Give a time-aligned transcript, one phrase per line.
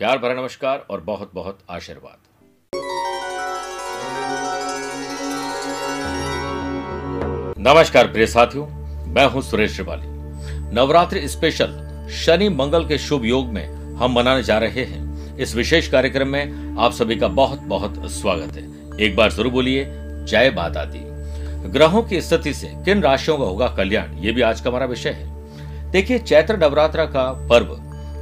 [0.00, 2.16] प्यार भरा नमस्कार और बहुत बहुत आशीर्वाद।
[7.58, 8.66] नमस्कार प्रिय साथियों,
[9.06, 10.06] मैं हूँ सुरेश श्रिवाली।
[10.74, 13.64] नवरात्रि स्पेशल शनि मंगल के शुभ योग में
[13.96, 18.56] हम मनाने जा रहे हैं। इस विशेष कार्यक्रम में आप सभी का बहुत बहुत स्वागत
[18.56, 21.04] है। एक बार ज़रूर बोलिए, जय माता दी।
[21.70, 25.10] ग्रहों की स्थिति से किन राशियों का होगा कल्याण, ये भी आज का हमारा विषय
[25.10, 27.74] है। देखिए, चैत्र नवरात्र का पर्व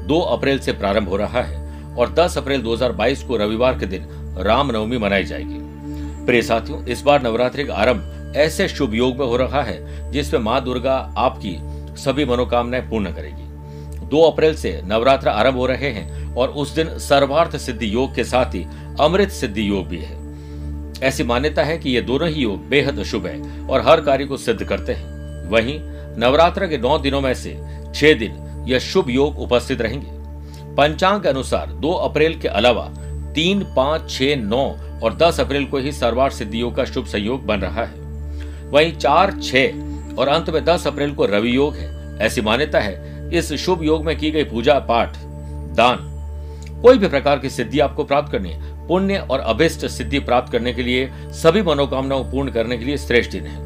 [0.09, 1.61] 2 अप्रैल से प्रारंभ हो रहा है।
[1.97, 4.07] और 10 अप्रैल 2022 को रविवार के दिन
[4.39, 5.59] रामनवमी मनाई जाएगी।
[6.27, 10.41] प्रिय साथियों, इस बार नवरात्रि का आरंभ ऐसे शुभ योग में हो रहा है जिसमें
[10.41, 11.57] माँ दुर्गा आपकी
[11.97, 16.99] सभी मनोकामनाएँ पूर्ण करेगी। 2 अप्रैल से नवरात्र आरंभ हो रहे हैं और उस दिन
[16.99, 18.65] सर्वार्थ सिद्धि योग के साथ ही
[19.01, 20.21] अमृत सिद्धि योग भी है।
[21.03, 24.37] ऐसी मान्यता है कि ये दोनों ही योग बेहद शुभ है और हर कार्य को
[24.37, 25.79] सिद्ध करते हैं। वहीं
[26.19, 27.59] नवरात्र के नौ दिनों में से
[27.95, 30.22] छह दिन यह शुभ योग उपस्थित रहेंगे।
[30.77, 32.85] पंचांग के अनुसार 2 अप्रैल के अलावा
[33.35, 34.65] तीन, पाँच, छह, नौ
[35.03, 38.01] और 10 अप्रैल को ही सर्वार सिद्धियों का शुभ संयोग बन रहा है।
[38.71, 43.31] वहीं चार, छह और अंत में 10 अप्रैल को रवि योग है। ऐसी मान्यता है,
[43.39, 45.17] इस शुभ योग में की गई पूजा, पाठ,
[45.77, 46.09] दान,
[46.83, 50.73] कोई भी प्रकार की सिद्धि आपको प्राप्त करनी है। पुण्य और अभिष्ट सिद्धि प्राप्त करने
[50.73, 53.61] के लिए सभी मनोकामनाओं पूर्ण करने के लिए श्रेष्ठ दिन है।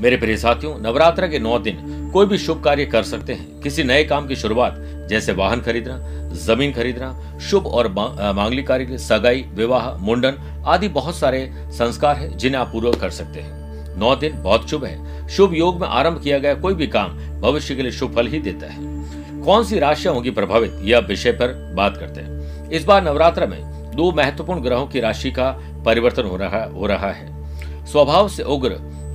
[0.00, 3.84] मेरे प्रिय साथियों, नवरात्र के नौ दिन कोई भी शुभ कार्य कर सकते हैं। किसी
[3.84, 4.76] नए काम की शुरुआत
[5.10, 5.98] जैसे वाहन खरीदना
[6.36, 12.60] ज़मीन खरीदना शुभ और मांगलिक कार्य सगाई, विवाह, मुंडन आदि बहुत सारे संस्कार है जिन्हें
[12.60, 16.38] आप पूरा कर सकते हैं। नौ दिन बहुत शुभ है। शुभ योग में आरंभ किया
[16.38, 20.14] गया कोई भी काम भविष्य के लिए शुभ फल ही देता है। कौन सी राशियाँ
[20.14, 23.60] होंगी प्रभावित, यह विषय पर बात करते हैं। इस बार नवरात्र में
[23.96, 25.50] दो महत्वपूर्ण ग्रहों की राशि का
[25.86, 28.72] परिवर्तन हो रहा हो रहा है। स्वभाव से उग्र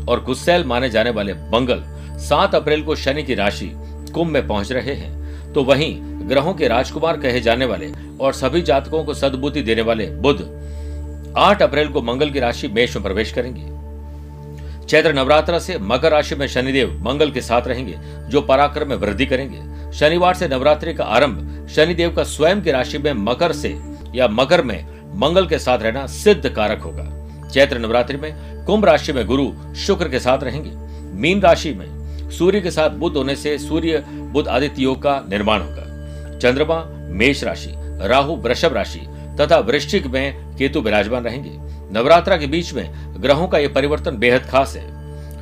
[0.10, 1.84] और गुस्सेल माने जाने वाले मंगल
[2.20, 3.72] सात अप्रैल को शनि की राशि
[4.14, 5.25] कुंभ में पहुँच रहे हैं।
[5.56, 5.96] तो वहीं
[6.30, 10.42] ग्रहों के राजकुमार कहे जाने वाले और सभी जातकों को सद्बुद्धि देने वाले बुध
[11.38, 13.74] आठ अप्रैल को मंगल की राशि मेष में प्रवेश करेंगे।
[14.86, 17.96] चैत्र नवरात्र से मकर राशि में शनिदेव मंगल के साथ रहेंगे,
[18.30, 22.98] जो पराक्रम में वृद्धि करेंगे। शनिवार से नवरात्रि का आरंभ शनिदेव का स्वयं की राशि
[22.98, 23.76] में मकर से
[24.16, 24.86] या मकर में
[25.20, 30.10] मंगल के साथ रहना सिद्ध कारक होगा। चैत्र नवरात्रि में कुंभ राशि में गुरु शुक्र
[30.10, 30.72] के साथ रहेंगे।
[31.22, 31.88] मीन राशि में
[32.32, 37.44] सूर्य के साथ बुद्ध होने से सूर्य बुद्ध आदित्य योग का निर्माण होगा। चंद्रमा मेष
[37.44, 37.74] राशि,
[38.08, 39.00] राहु वृषभ राशि
[39.42, 41.52] तथा वृश्चिक में केतु विराजमान रहेंगे।
[42.00, 42.92] नवरात्रा के बीच में
[43.22, 44.96] ग्रहों का यह परिवर्तन बेहद खास है।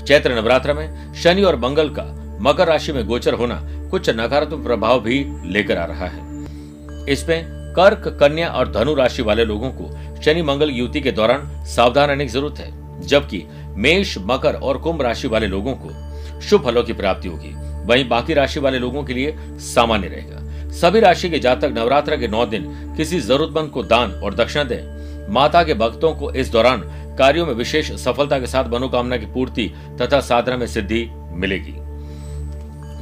[0.05, 2.03] चैत्र नवरात्र में शनि और मंगल का
[2.41, 6.21] मकर राशि में गोचर होना कुछ नकारात्मक प्रभाव भी लेकर आ रहा है।
[7.09, 12.09] इसमें कर्क, कन्या और धनु राशि वाले लोगों को शनि, मंगल युति के दौरान सावधान
[12.09, 13.43] रहने की ज़रूरत है। जबकि
[13.77, 17.53] मेष, मकर और कुंभ राशि वाले लोगों को शुभ फलों की प्राप्ति होगी।
[17.85, 22.27] वहीं बाकी राशि वाले लोगों के लिए सामान्य रहेगा। सभी राशि के जातक नवरात्र के
[22.27, 26.81] नौ दिन किसी जरूरतमंद को दान और दक्षिणा दें। माता के भक्तों को इस दौरान
[27.17, 29.71] कार्यों में विशेष सफलता के साथ मनोकामना की पूर्ति
[30.01, 31.75] तथा साधना में सिद्धि मिलेगी।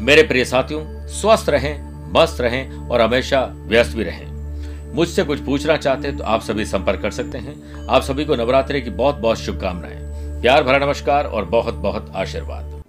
[0.04, 4.30] मेरे प्रिय साथियों, स्वस्थ रहें, मस्त रहें और हमेशा व्यस्त भी रहें।
[4.96, 8.36] मुझसे कुछ पूछना चाहते हैं तो आप सभी संपर्क कर सकते हैं। आप सभी को
[8.36, 12.81] नवरात्रि की बहुत बहुत शुभकामनाएँ। प्यार भरा नमस्कार और बहुत बहुत आशीर्वाद।